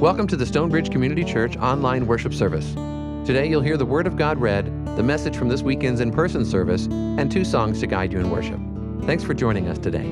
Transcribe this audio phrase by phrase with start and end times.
[0.00, 2.72] Welcome to the Stonebridge Community Church online worship service.
[3.26, 4.64] Today you'll hear the Word of God read,
[4.96, 8.30] the message from this weekend's in person service, and two songs to guide you in
[8.30, 8.58] worship.
[9.04, 10.08] Thanks for joining us today.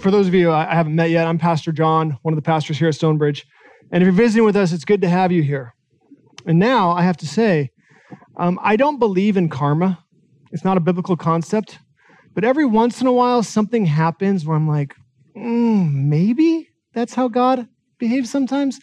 [0.00, 2.78] For those of you I haven't met yet, I'm Pastor John, one of the pastors
[2.78, 3.44] here at Stonebridge.
[3.90, 5.74] And if you're visiting with us, it's good to have you here.
[6.46, 7.72] And now I have to say,
[8.36, 9.98] um, I don't believe in karma.
[10.52, 11.80] It's not a biblical concept.
[12.34, 14.94] But every once in a while, something happens where I'm like,
[15.36, 16.63] mm, maybe
[16.94, 18.80] that's how God behaves sometimes.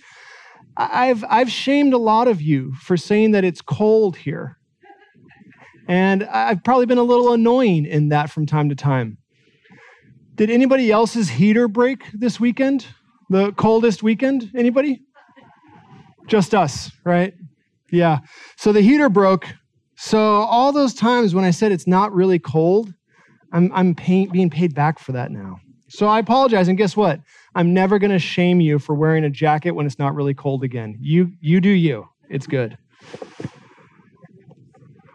[0.78, 4.58] I've, I've shamed a lot of you for saying that it's cold here.
[5.88, 9.18] And I've probably been a little annoying in that from time to time.
[10.36, 12.88] Did anybody else's heater break this weekend?
[13.30, 14.52] The coldest weekend?
[14.56, 15.02] Anybody?
[16.28, 17.34] Just us, right?
[17.92, 18.20] Yeah.
[18.58, 19.46] So the heater broke.
[19.98, 22.94] So all those times when I said it's not really cold,
[23.52, 25.58] I'm, I'm pay, being paid back for that now.
[25.90, 26.70] So I apologize.
[26.70, 27.20] And guess what?
[27.54, 30.64] I'm never going to shame you for wearing a jacket when it's not really cold
[30.64, 30.98] again.
[31.02, 32.08] You, you do you.
[32.30, 32.78] It's good.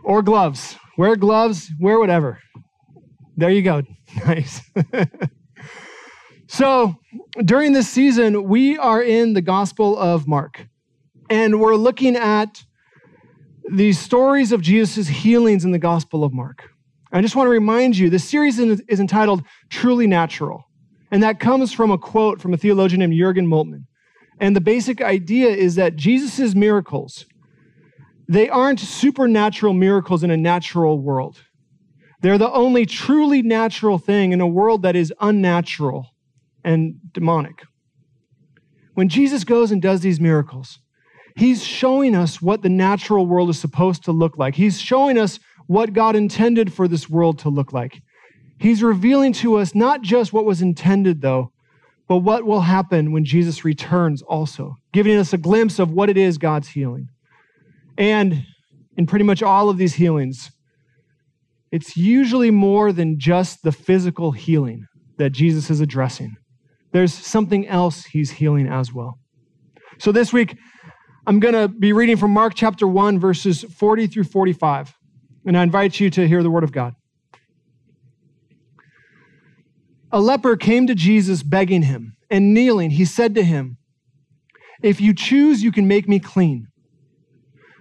[0.05, 0.77] Or gloves.
[0.99, 2.41] Wear gloves, wear whatever.
[3.37, 3.83] There you go.
[4.25, 4.63] Nice.
[6.47, 6.95] so
[7.45, 10.69] during this season, we are in the Gospel of Mark.
[11.29, 12.65] And we're looking at
[13.71, 16.71] these stories of Jesus' healings in the Gospel of Mark.
[17.13, 20.66] I just want to remind you, this series is entitled Truly Natural.
[21.11, 23.85] And that comes from a quote from a theologian named Jurgen Moltmann.
[24.41, 27.27] And the basic idea is that Jesus' miracles,
[28.29, 31.43] they aren't supernatural miracles in a natural world.
[32.21, 36.09] They're the only truly natural thing in a world that is unnatural
[36.65, 37.63] and demonic.
[38.95, 40.81] When Jesus goes and does these miracles,
[41.37, 44.55] he's showing us what the natural world is supposed to look like.
[44.55, 48.01] He's showing us what God intended for this world to look like.
[48.59, 51.53] He's revealing to us not just what was intended, though,
[52.09, 56.17] but what will happen when Jesus returns also, giving us a glimpse of what it
[56.17, 57.09] is God's healing.
[57.99, 58.45] And
[58.97, 60.51] in pretty much all of these healings,
[61.73, 64.87] it's usually more than just the physical healing
[65.19, 66.37] that Jesus is addressing.
[66.93, 69.19] There's something else he's healing as well.
[69.99, 70.57] So this week,
[71.27, 74.95] I'm going to be reading from Mark chapter 1, verses 40 through 45.
[75.45, 76.95] And I invite you to hear the word of God.
[80.13, 83.79] A leper came to Jesus begging him, and kneeling, he said to him,
[84.83, 86.69] If you choose, you can make me clean.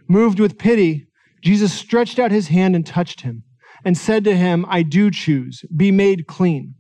[0.08, 1.08] Moved with pity,
[1.42, 3.44] Jesus stretched out his hand and touched him,
[3.84, 6.76] and said to him, I do choose, be made clean.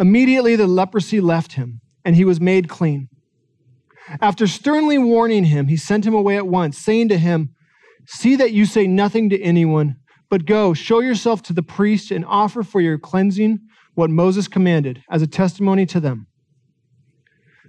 [0.00, 3.08] Immediately the leprosy left him, and he was made clean.
[4.20, 7.50] After sternly warning him, he sent him away at once, saying to him,
[8.06, 9.96] See that you say nothing to anyone,
[10.30, 13.60] but go, show yourself to the priest, and offer for your cleansing
[13.94, 16.26] what Moses commanded as a testimony to them.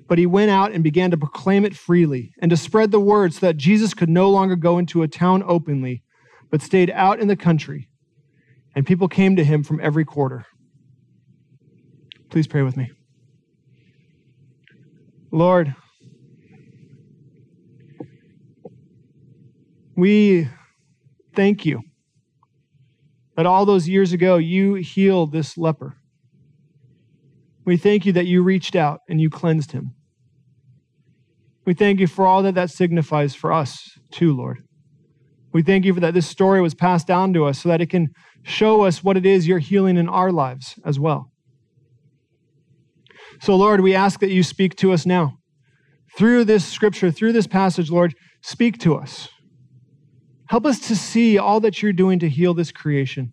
[0.07, 3.33] But he went out and began to proclaim it freely and to spread the word
[3.33, 6.03] so that Jesus could no longer go into a town openly,
[6.49, 7.89] but stayed out in the country.
[8.75, 10.45] And people came to him from every quarter.
[12.29, 12.91] Please pray with me.
[15.31, 15.75] Lord,
[19.95, 20.49] we
[21.35, 21.81] thank you
[23.35, 25.97] that all those years ago you healed this leper.
[27.65, 29.91] We thank you that you reached out and you cleansed him.
[31.65, 34.59] We thank you for all that that signifies for us, too, Lord.
[35.53, 37.89] We thank you for that this story was passed down to us so that it
[37.89, 38.09] can
[38.43, 41.31] show us what it is you're healing in our lives as well.
[43.41, 45.37] So, Lord, we ask that you speak to us now.
[46.17, 49.29] Through this scripture, through this passage, Lord, speak to us.
[50.47, 53.32] Help us to see all that you're doing to heal this creation.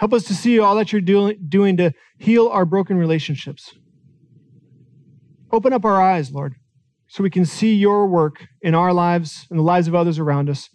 [0.00, 3.74] Help us to see all that you're doing, to heal our broken relationships.
[5.52, 6.54] Open up our eyes, Lord,
[7.06, 10.48] so we can see your work in our lives and the lives of others around
[10.48, 10.70] us,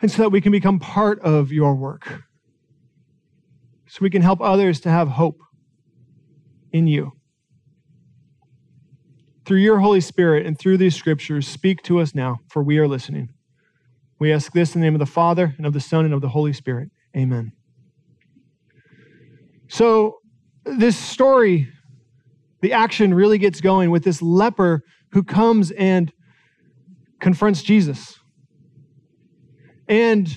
[0.00, 2.22] and so that we can become part of your work.
[3.88, 5.40] So we can help others to have hope
[6.70, 7.14] in you.
[9.44, 12.86] Through your Holy Spirit and through these scriptures, speak to us now, for we are
[12.86, 13.30] listening.
[14.20, 16.20] We ask this in the name of the Father, and of the Son, and of
[16.20, 16.90] the Holy Spirit.
[17.16, 17.50] Amen.
[19.68, 20.18] So,
[20.64, 21.68] this story,
[22.62, 24.82] the action really gets going with this leper
[25.12, 26.12] who comes and
[27.20, 28.18] confronts Jesus.
[29.88, 30.28] And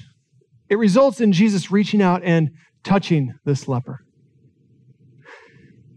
[0.70, 2.50] it results in Jesus reaching out and
[2.84, 4.00] touching this leper.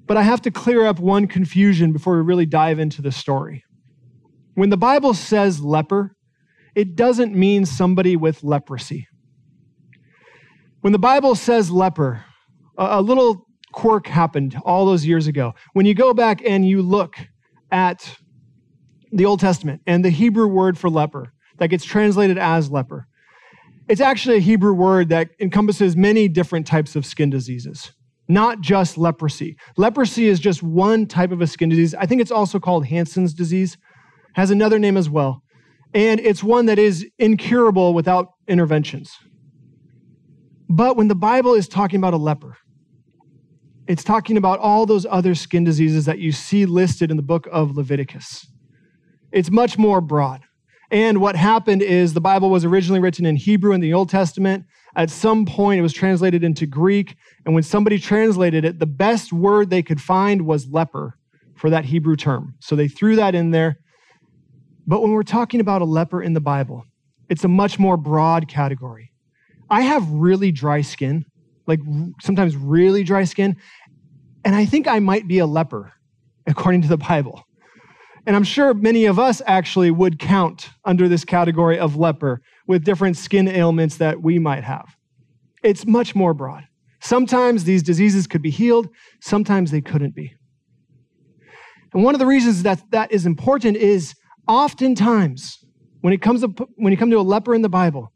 [0.07, 3.65] But I have to clear up one confusion before we really dive into the story.
[4.55, 6.17] When the Bible says leper,
[6.75, 9.07] it doesn't mean somebody with leprosy.
[10.81, 12.25] When the Bible says leper,
[12.81, 15.55] a little quirk happened all those years ago.
[15.75, 17.17] When you go back and you look
[17.71, 18.19] at
[19.13, 23.07] the Old Testament and the Hebrew word for leper that gets translated as leper,
[23.89, 27.93] it's actually a Hebrew word that encompasses many different types of skin diseases,
[28.29, 29.57] not just leprosy.
[29.77, 31.95] Leprosy is just one type of a skin disease.
[31.95, 33.77] I think it's also called Hansen's disease,
[34.35, 35.43] has another name as well.
[35.93, 39.13] And it's one that is incurable without interventions.
[40.69, 42.57] But when the Bible is talking about a leper,
[43.91, 47.49] it's talking about all those other skin diseases that you see listed in the book
[47.51, 48.47] of Leviticus.
[49.33, 50.43] It's much more broad.
[50.93, 54.65] And what happened is the Bible was originally written in Hebrew in the Old Testament.
[54.95, 57.17] At some point, it was translated into Greek.
[57.45, 61.19] And when somebody translated it, the best word they could find was leper
[61.57, 62.55] for that Hebrew term.
[62.61, 63.81] So they threw that in there.
[64.87, 66.85] But when we're talking about a leper in the Bible,
[67.29, 69.11] it's a much more broad category.
[69.69, 71.25] I have really dry skin,
[71.71, 71.81] like
[72.21, 73.57] sometimes really dry skin,
[74.45, 75.93] and I think I might be a leper
[76.47, 77.45] according to the Bible.
[78.27, 82.85] And I'm sure many of us actually would count under this category of leper with
[82.85, 84.95] different skin ailments that we might have.
[85.63, 86.65] It's much more broad.
[87.01, 88.89] Sometimes these diseases could be healed,
[89.21, 90.35] sometimes they couldn't be.
[91.93, 94.15] And one of the reasons that that is important is
[94.47, 95.59] oftentimes
[96.03, 98.13] when it comes to when you come to a leper in the Bible,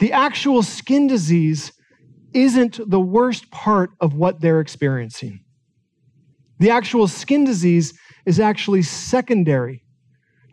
[0.00, 1.72] the actual skin disease
[2.32, 5.41] isn't the worst part of what they're experiencing.
[6.62, 7.92] The actual skin disease
[8.24, 9.82] is actually secondary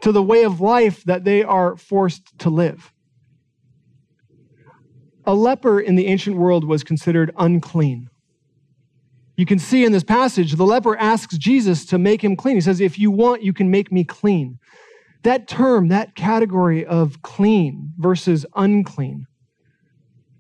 [0.01, 2.91] to the way of life that they are forced to live.
[5.25, 8.09] A leper in the ancient world was considered unclean.
[9.37, 12.55] You can see in this passage, the leper asks Jesus to make him clean.
[12.55, 14.57] He says, If you want, you can make me clean.
[15.21, 19.27] That term, that category of clean versus unclean,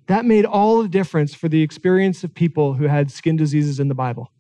[0.07, 3.87] that made all the difference for the experience of people who had skin diseases in
[3.87, 4.31] the Bible.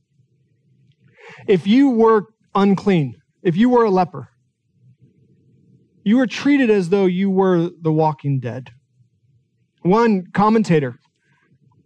[1.47, 2.25] If you were
[2.55, 4.29] unclean, if you were a leper,
[6.03, 8.71] you were treated as though you were the walking dead.
[9.81, 10.95] One commentator,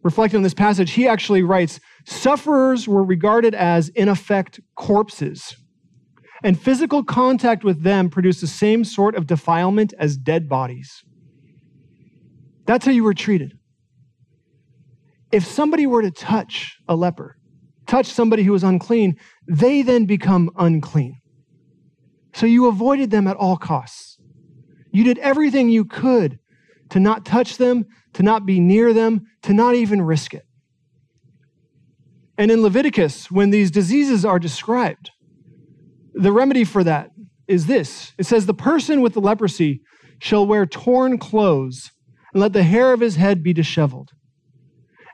[0.01, 5.55] reflecting on this passage, he actually writes Sufferers were regarded as, in effect, corpses,
[6.43, 11.03] and physical contact with them produced the same sort of defilement as dead bodies.
[12.65, 13.57] That's how you were treated.
[15.31, 17.37] If somebody were to touch a leper,
[17.93, 19.15] touch somebody who was unclean,
[19.47, 21.15] they then become unclean.
[22.33, 24.17] So you avoided them at all costs.
[24.91, 26.39] You did everything you could
[26.89, 30.43] to not touch them, to not be near them, to not even risk it.
[32.35, 35.11] And in Leviticus, when these diseases are described,
[36.15, 37.11] the remedy for that
[37.47, 39.81] is this it says, The person with the leprosy
[40.17, 41.91] shall wear torn clothes,
[42.33, 44.13] and let the hair of his head be disheveled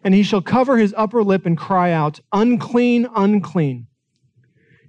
[0.04, 3.88] and he shall cover his upper lip and cry out, Unclean, unclean.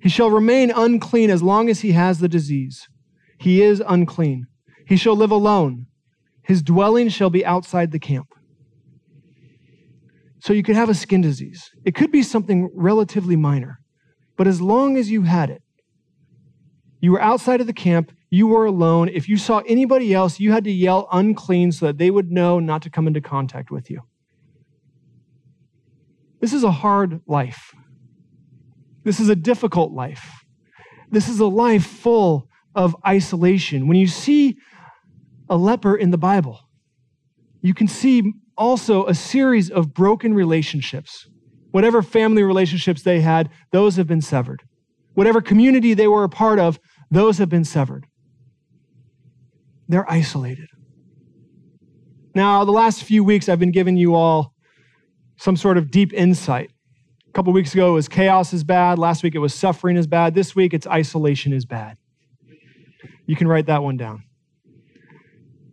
[0.00, 2.88] He shall remain unclean as long as he has the disease.
[3.38, 4.46] He is unclean.
[4.86, 5.86] He shall live alone.
[6.42, 8.34] His dwelling shall be outside the camp.
[10.40, 11.70] So you could have a skin disease.
[11.84, 13.80] It could be something relatively minor,
[14.36, 15.62] but as long as you had it,
[17.00, 19.08] you were outside of the camp, you were alone.
[19.08, 22.58] If you saw anybody else, you had to yell unclean so that they would know
[22.58, 24.00] not to come into contact with you.
[26.40, 27.74] This is a hard life.
[29.04, 30.44] This is a difficult life.
[31.10, 33.88] This is a life full of isolation.
[33.88, 34.56] When you see
[35.48, 36.60] a leper in the Bible,
[37.60, 41.28] you can see also a series of broken relationships.
[41.72, 44.62] Whatever family relationships they had, those have been severed.
[45.14, 46.78] Whatever community they were a part of,
[47.10, 48.06] those have been severed.
[49.88, 50.68] They're isolated.
[52.34, 54.49] Now, the last few weeks, I've been giving you all
[55.40, 56.70] some sort of deep insight.
[57.26, 58.98] A couple weeks ago, it was chaos is bad.
[58.98, 60.34] Last week, it was suffering is bad.
[60.34, 61.96] This week, it's isolation is bad.
[63.26, 64.24] You can write that one down.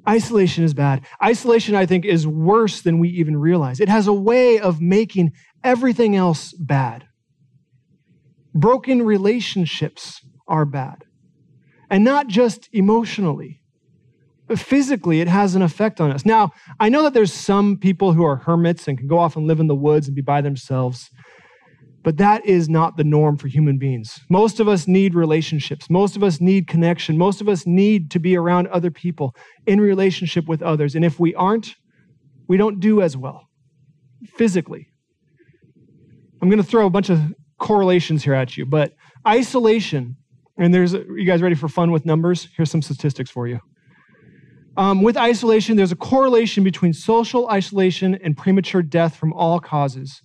[0.08, 1.06] Isolation is bad.
[1.22, 3.82] Isolation, I think, is worse than we even realize.
[3.82, 5.34] It has a way of making
[5.66, 7.06] everything else bad.
[8.56, 11.04] Broken relationships are bad.
[11.90, 13.60] And not just emotionally,
[14.48, 16.26] but physically, it has an effect on us.
[16.26, 19.46] Now, I know that there's some people who are hermits and can go off and
[19.48, 21.10] live in the woods and be by themselves,
[22.04, 24.22] but that is not the norm for human beings.
[24.30, 25.90] Most of us need relationships.
[25.90, 27.18] Most of us need connection.
[27.18, 29.36] Most of us need to be around other people
[29.66, 30.96] in relationship with others.
[30.96, 31.76] And if we aren't,
[32.48, 33.48] we don't do as well
[34.36, 34.88] physically.
[36.42, 37.20] I'm going to throw a bunch of
[37.60, 38.94] correlations here at you, but
[39.28, 40.16] isolation,
[40.58, 42.48] and there's, you guys ready for fun with numbers?
[42.56, 43.60] Here's some statistics for you.
[44.78, 50.22] Um, with isolation, there's a correlation between social isolation and premature death from all causes.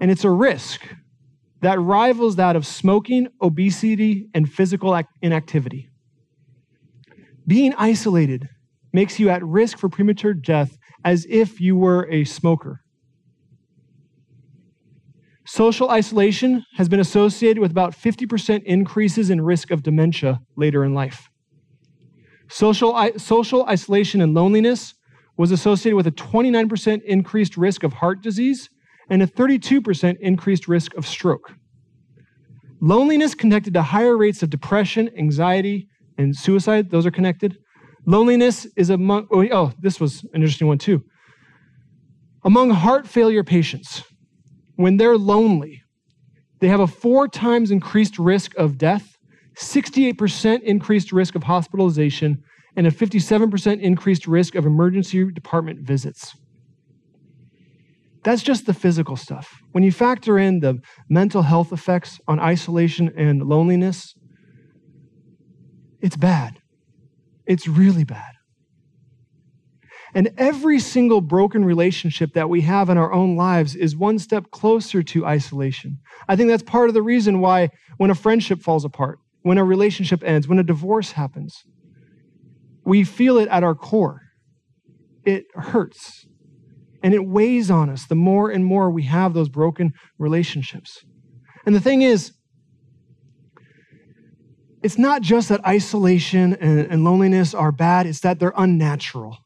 [0.00, 0.88] And it's a risk
[1.60, 5.90] that rivals that of smoking, obesity, and physical inactivity.
[7.46, 8.48] Being isolated
[8.94, 12.80] makes you at risk for premature death as if you were a smoker.
[15.46, 20.94] Social isolation has been associated with about 50% increases in risk of dementia later in
[20.94, 21.28] life.
[22.50, 24.94] Social, social isolation and loneliness
[25.36, 28.68] was associated with a 29% increased risk of heart disease
[29.08, 31.54] and a 32% increased risk of stroke.
[32.80, 35.88] Loneliness connected to higher rates of depression, anxiety,
[36.18, 36.90] and suicide.
[36.90, 37.56] Those are connected.
[38.06, 41.04] Loneliness is among, oh, oh, this was an interesting one too.
[42.44, 44.02] Among heart failure patients,
[44.76, 45.82] when they're lonely,
[46.60, 49.18] they have a four times increased risk of death,
[49.56, 52.42] 68% increased risk of hospitalization,
[52.76, 56.34] and a 57% increased risk of emergency department visits.
[58.22, 59.60] That's just the physical stuff.
[59.72, 64.14] When you factor in the mental health effects on isolation and loneliness,
[66.00, 66.58] it's bad.
[67.46, 68.32] It's really bad.
[70.12, 74.50] And every single broken relationship that we have in our own lives is one step
[74.50, 75.98] closer to isolation.
[76.28, 79.64] I think that's part of the reason why when a friendship falls apart, when a
[79.64, 81.64] relationship ends, when a divorce happens,
[82.84, 84.22] we feel it at our core.
[85.24, 86.26] It hurts.
[87.02, 91.04] And it weighs on us the more and more we have those broken relationships.
[91.64, 92.32] And the thing is,
[94.82, 99.36] it's not just that isolation and, and, loneliness are bad, it's that they're unnatural.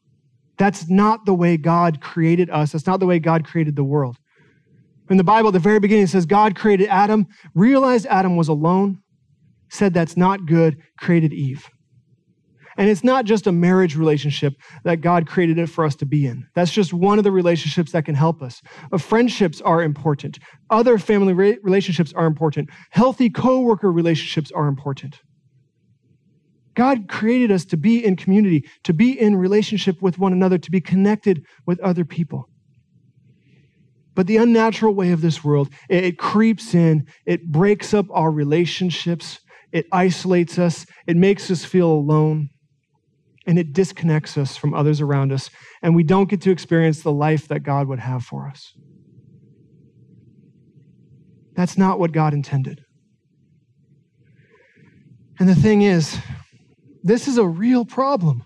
[0.57, 2.71] That's not the way God created us.
[2.71, 4.17] That's not the way God created the world.
[5.09, 8.47] In the Bible, at the very beginning, it says God created Adam, realized Adam was
[8.47, 9.01] alone,
[9.75, 11.69] said that's not good, created Eve.
[12.77, 14.53] And it's not just a marriage relationship
[14.83, 16.45] that God created it for us to be in.
[16.55, 18.61] That's just one of the relationships that can help us.
[18.91, 20.39] Uh, friendships are important.
[20.69, 22.69] Other family re- relationships are important.
[22.89, 25.21] Healthy coworker relationships are important.
[26.75, 30.71] God created us to be in community, to be in relationship with one another, to
[30.71, 32.49] be connected with other people.
[34.15, 38.31] But the unnatural way of this world, it, it creeps in, it breaks up our
[38.31, 39.39] relationships,
[39.71, 42.49] it isolates us, it makes us feel alone
[43.47, 45.49] and it disconnects us from others around us,
[45.83, 48.73] and we don't get to experience the life that God would have for us.
[51.55, 52.81] That's not what God intended.
[55.39, 56.17] And the thing is,
[57.03, 58.43] this is a real problem.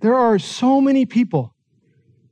[0.00, 1.54] There are so many people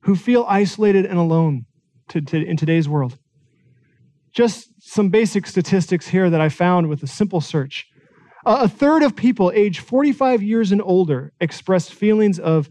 [0.03, 1.67] who feel isolated and alone
[2.09, 3.19] to, to, in today's world.
[4.37, 7.89] Just some basic statistics here that I found with a simple search.
[8.45, 12.69] A third of people aged 45 years and older expressed feelings of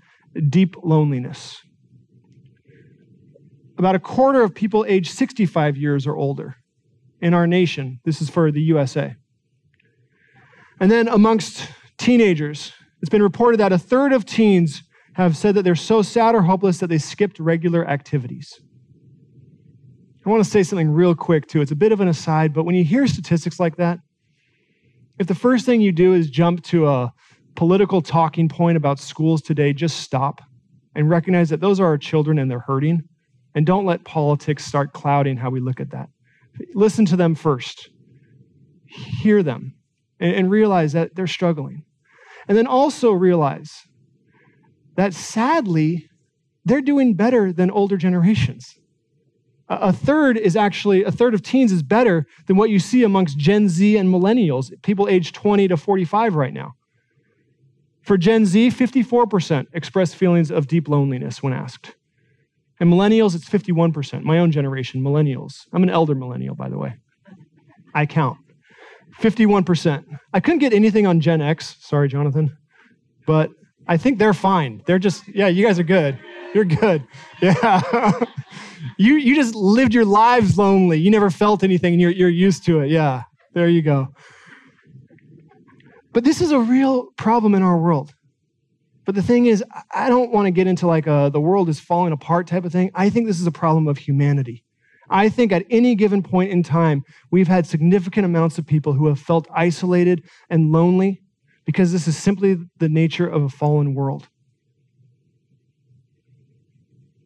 [0.48, 1.60] deep loneliness.
[3.80, 6.56] About a quarter of people aged 65 years or older
[7.20, 8.00] in our nation.
[8.06, 9.16] This is for the USA.
[10.80, 11.68] And then amongst
[11.98, 16.36] teenagers, it's been reported that a third of teens have said that they're so sad
[16.36, 18.62] or hopeless that they skipped regular activities.
[20.26, 21.62] I want to say something real quick, too.
[21.62, 24.00] It's a bit of an aside, but when you hear statistics like that,
[25.20, 27.14] if the first thing you do is jump to a
[27.56, 30.42] political talking point about schools today, just stop
[30.96, 33.04] and recognize that those are our children and they're hurting.
[33.54, 36.10] And don't let politics start clouding how we look at that.
[36.74, 37.90] Listen to them first,
[38.88, 39.76] hear them,
[40.20, 41.84] and, and realize that they're struggling.
[42.48, 43.72] And then also realize
[44.96, 46.10] that sadly,
[46.66, 48.76] they're doing better than older generations.
[49.68, 53.38] A third is actually, a third of teens is better than what you see amongst
[53.38, 56.74] Gen Z and millennials, people aged 20 to 45 right now.
[58.04, 61.96] For Gen Z, 54% express feelings of deep loneliness when asked.
[62.80, 64.22] And millennials, it's 51%.
[64.22, 65.62] My own generation, millennials.
[65.74, 66.98] I'm an elder millennial, by the way.
[67.96, 68.38] I count.
[69.20, 70.04] 51%.
[70.34, 71.78] I couldn't get anything on Gen X.
[71.80, 72.56] Sorry, Jonathan.
[73.26, 73.50] But
[73.88, 74.84] I think they're fine.
[74.86, 76.20] They're just, yeah, you guys are good.
[76.54, 77.04] You're good.
[77.42, 78.26] Yeah.
[78.98, 80.98] you, you just lived your lives lonely.
[81.00, 82.90] You never felt anything and you're, you're used to it.
[82.90, 84.10] Yeah, there you go.
[86.14, 88.14] But this is a real problem in our world.
[89.06, 89.64] But the thing is,
[89.94, 92.72] I don't want to get into like a the world is falling apart type of
[92.72, 92.90] thing.
[92.96, 94.64] I think this is a problem of humanity.
[95.10, 99.08] I think at any given point in time, we've had significant amounts of people who
[99.08, 101.22] have felt isolated and lonely
[101.66, 104.28] because this is simply the nature of a fallen world.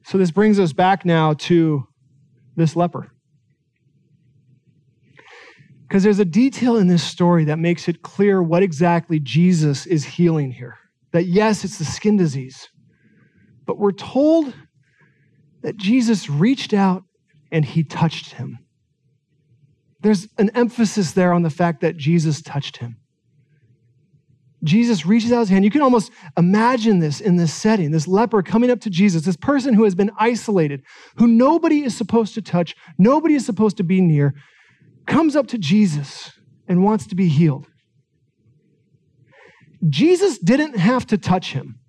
[0.09, 1.87] So this brings us back now to
[2.55, 3.11] this leper.
[5.87, 10.03] Because there's a detail in this story that makes it clear what exactly Jesus is
[10.03, 10.79] healing here.
[11.11, 12.69] That yes, it's the skin disease,
[13.67, 14.51] but we're told
[15.61, 17.03] that Jesus reached out,
[17.51, 18.57] and he touched him.
[20.01, 22.97] There's an emphasis there on the fact that Jesus touched him.
[24.63, 25.63] Jesus reaches out his hand.
[25.63, 29.37] You can almost imagine this in this setting this leper coming up to Jesus, this
[29.37, 30.83] person who has been isolated,
[31.15, 34.33] who nobody is supposed to touch, nobody is supposed to be near,
[35.05, 36.31] comes up to Jesus
[36.67, 37.67] and wants to be healed.
[39.87, 41.79] Jesus didn't have to touch him.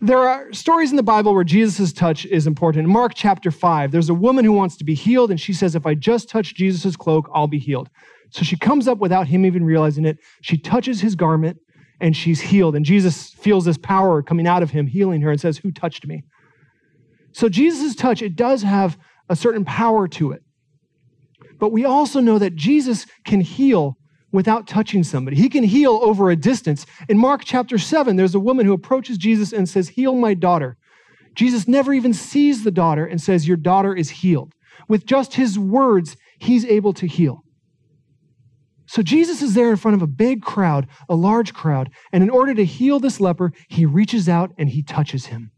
[0.00, 2.86] There are stories in the Bible where Jesus' touch is important.
[2.86, 5.74] In Mark chapter 5, there's a woman who wants to be healed, and she says,
[5.74, 7.90] If I just touch Jesus' cloak, I'll be healed.
[8.34, 10.18] So she comes up without him even realizing it.
[10.42, 11.56] She touches his garment,
[12.00, 12.74] and she's healed.
[12.74, 16.04] And Jesus feels this power coming out of him, healing her, and says, Who touched
[16.04, 16.24] me?
[17.30, 18.98] So Jesus' touch, it does have
[19.28, 20.42] a certain power to it.
[21.60, 23.96] But we also know that Jesus can heal
[24.32, 25.36] without touching somebody.
[25.36, 26.86] He can heal over a distance.
[27.08, 30.76] In Mark chapter 7, there's a woman who approaches Jesus and says, Heal my daughter.
[31.36, 34.54] Jesus never even sees the daughter and says, Your daughter is healed.
[34.88, 37.43] With just his words, he's able to heal.
[38.86, 42.30] So Jesus is there in front of a big crowd, a large crowd, and in
[42.30, 45.50] order to heal this leper, he reaches out and he touches him.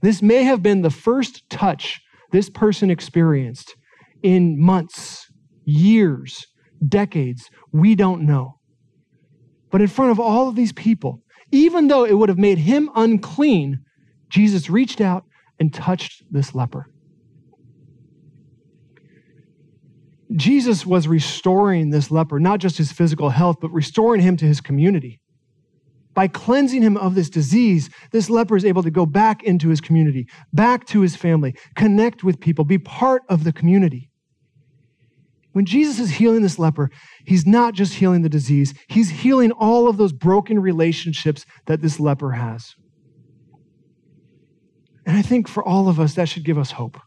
[0.00, 2.00] This may have been the first touch
[2.32, 3.76] this person experienced
[4.22, 5.30] in months,
[5.64, 6.46] years,
[6.86, 8.58] decades, we don't know.
[9.70, 12.90] But in front of all of these people, even though it would have made him
[12.94, 13.80] unclean,
[14.28, 15.24] Jesus reached out
[15.60, 16.91] and touched this leper.
[20.34, 24.60] Jesus was restoring this leper, not just his physical health, but restoring him to his
[24.60, 25.20] community.
[26.14, 29.80] By cleansing him of this disease, this leper is able to go back into his
[29.80, 34.10] community, back to his family, connect with people, be part of the community.
[35.52, 36.90] When Jesus is healing this leper,
[37.26, 42.00] he's not just healing the disease, he's healing all of those broken relationships that this
[42.00, 42.74] leper has.
[45.04, 46.98] And I think for all of us, that should give us hope.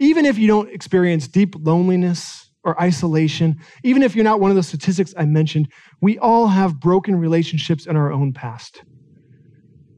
[0.00, 4.56] Even if you don't experience deep loneliness or isolation, even if you're not one of
[4.56, 5.68] the statistics I mentioned,
[6.02, 8.82] we all have broken relationships in our own past.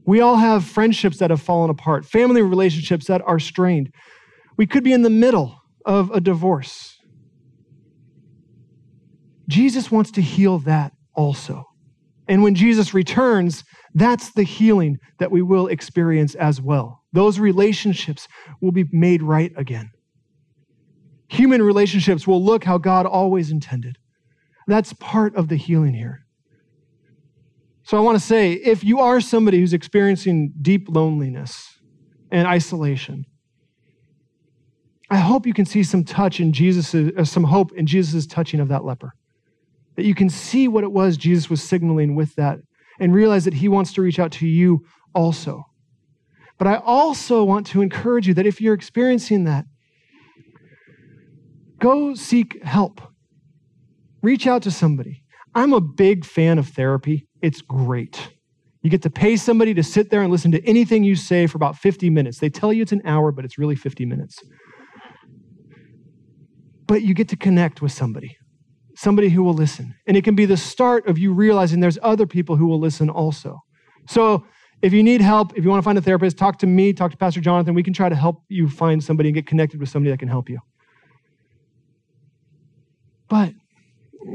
[0.05, 3.89] We all have friendships that have fallen apart, family relationships that are strained.
[4.57, 6.93] We could be in the middle of a divorce
[9.49, 11.65] Jesus wants to heal that also.
[12.27, 17.01] And when Jesus returns, that's the healing that we will experience as well.
[17.11, 18.27] Those relationships
[18.61, 19.89] will be made right again.
[21.33, 23.97] Human relationships will look how God always intended.
[24.67, 26.27] That's part of the healing here.
[27.81, 31.79] So I want to say if you are somebody who's experiencing deep loneliness
[32.29, 33.25] and isolation,
[35.09, 38.59] I hope you can see some touch in Jesus, uh, some hope in Jesus' touching
[38.59, 39.13] of that leper.
[39.95, 42.59] That you can see what it was Jesus was signaling with that
[42.99, 45.65] and realize that he wants to reach out to you also.
[46.59, 49.65] But I also want to encourage you that if you're experiencing that,
[51.83, 53.01] go seek help.
[54.21, 55.23] Reach out to somebody.
[55.53, 57.27] I'm a big fan of therapy.
[57.41, 58.29] It's great.
[58.81, 61.57] You get to pay somebody to sit there and listen to anything you say for
[61.57, 62.39] about 50 minutes.
[62.39, 64.39] They tell you it's an hour, but it's really 50 minutes.
[66.87, 68.37] But you get to connect with somebody
[68.95, 69.95] somebody who will listen.
[70.05, 73.09] And it can be the start of you realizing there's other people who will listen
[73.09, 73.59] also.
[74.07, 74.45] So
[74.83, 77.09] if you need help, if you want to find a therapist, talk to me, talk
[77.09, 77.73] to Pastor Jonathan.
[77.73, 80.27] We can try to help you find somebody and get connected with somebody that can
[80.27, 80.59] help you.
[83.33, 83.55] But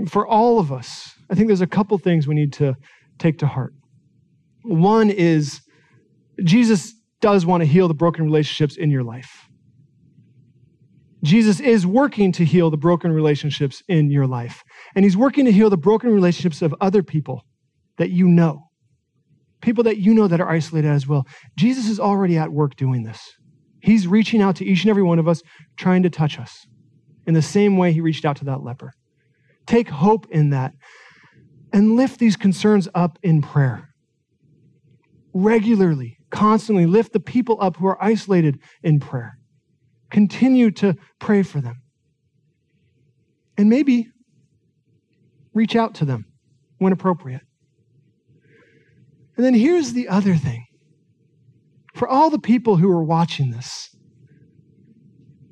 [0.09, 2.77] for all of us, I think there's a couple things we need to
[3.21, 3.73] take to heart.
[4.65, 5.61] One is
[6.43, 9.47] Jesus does want to heal the broken relationships in your life.
[11.23, 14.65] Jesus is working to heal the broken relationships in your life.
[14.97, 17.45] And he's working to heal the broken relationships of other people
[17.99, 18.65] that you know,
[19.61, 21.25] people that you know that are isolated as well.
[21.57, 23.21] Jesus is already at work doing this.
[23.81, 25.41] He's reaching out to each and every one of us,
[25.77, 26.67] trying to touch us
[27.29, 28.95] in the same way he reached out to that leper.
[29.67, 30.73] Take hope in that
[31.75, 33.91] and lift these concerns up in prayer.
[35.35, 39.39] Regularly, constantly lift the people up who are isolated in prayer.
[40.11, 41.83] Continue to pray for them.
[43.59, 44.09] And maybe
[45.53, 46.25] reach out to them
[46.79, 47.43] when appropriate.
[49.37, 50.65] And then here's the other thing
[51.95, 53.95] for all the people who are watching this,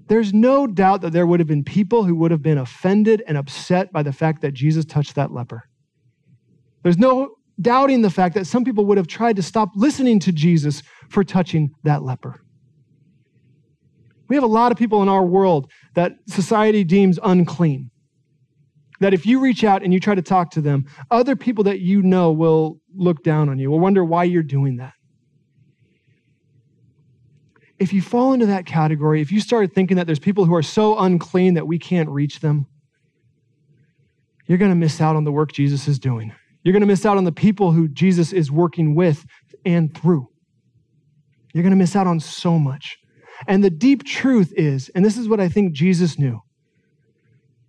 [0.09, 3.37] there's no doubt that there would have been people who would have been offended and
[3.37, 5.69] upset by the fact that Jesus touched that leper.
[6.83, 10.33] There's no doubting the fact that some people would have tried to stop listening to
[10.33, 12.41] Jesus for touching that leper.
[14.29, 17.91] We have a lot of people in our world that society deems unclean.
[19.01, 21.81] That if you reach out and you try to talk to them, other people that
[21.81, 24.95] you know will look down on you, will wonder why you're doing that.
[27.79, 30.63] If you fall into that category, if you start thinking that there's people who are
[30.63, 32.67] so unclean that we can't reach them,
[34.47, 36.33] you're going to miss out on the work Jesus is doing.
[36.63, 39.25] You're going to miss out on the people who Jesus is working with
[39.65, 40.29] and through.
[41.53, 42.99] You're going to miss out on so much.
[43.47, 46.41] And the deep truth is, and this is what I think Jesus knew,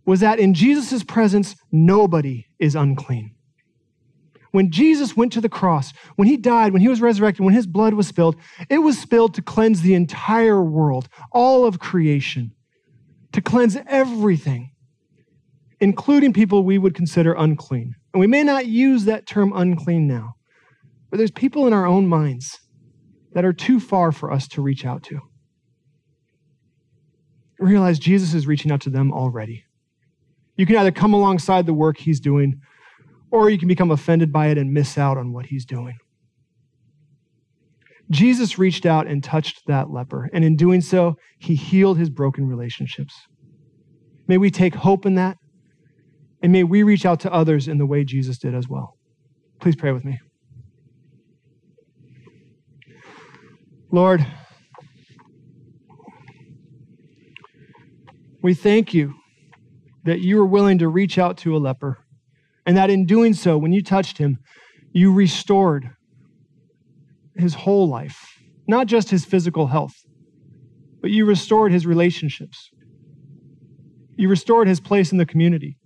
[0.06, 3.36] was that in Jesus' presence, nobody is unclean.
[4.58, 7.68] When Jesus went to the cross, when he died, when he was resurrected, when his
[7.68, 8.38] blood was spilled,
[8.72, 12.56] it was spilled to cleanse the entire world, all of creation,
[13.34, 14.72] to cleanse everything,
[15.80, 17.94] including people we would consider unclean.
[18.16, 20.34] And we may not use that term unclean now,
[21.12, 22.58] but there's people in our own minds
[23.34, 25.20] that are too far for us to reach out to.
[27.60, 29.66] Realize Jesus is reaching out to them already.
[30.56, 32.60] You can either come alongside the work he's doing,
[33.32, 35.96] or you can become offended by it and miss out on what he's doing.
[38.10, 42.46] Jesus reached out and touched that leper, and in doing so, he healed his broken
[42.46, 43.14] relationships.
[44.28, 45.38] May we take hope in that,
[46.42, 48.94] and may we reach out to others in the way Jesus did as well.
[49.60, 50.20] Please pray with me.
[53.92, 54.26] Lord,
[58.42, 59.14] we thank you
[60.06, 61.98] that you were willing to reach out to a leper,
[62.68, 64.38] and that in doing so, when you touched him,
[64.92, 65.90] you restored
[67.36, 69.96] his whole life, not just his physical health,
[71.02, 72.70] but you restored his relationships.
[74.18, 75.78] You restored his place in the community.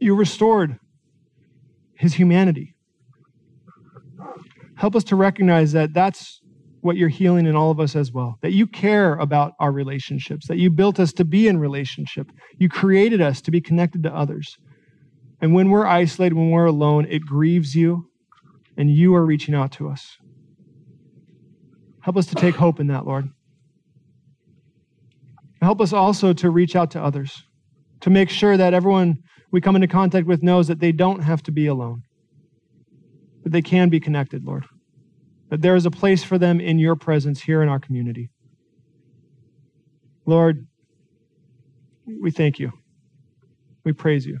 [0.00, 0.78] You restored
[1.94, 2.74] his humanity.
[4.76, 6.40] Help us to recognize that that's
[6.80, 8.38] what you're healing in all of us as well.
[8.40, 12.30] That you care about our relationships, that you built us to be in relationship.
[12.58, 14.56] You created us to be connected to others.
[15.40, 18.10] And when we're isolated, when we're alone, it grieves you,
[18.76, 20.16] and you are reaching out to us.
[22.00, 23.28] Help us to take hope in that, Lord.
[25.60, 27.42] Help us also to reach out to others,
[28.00, 29.18] to make sure that everyone
[29.50, 32.02] we come into contact with knows that they don't have to be alone,
[33.42, 34.64] that they can be connected, Lord
[35.50, 38.30] that there is a place for them in your presence here in our community.
[40.26, 40.66] Lord,
[42.06, 42.72] we thank you.
[43.84, 44.40] We praise you.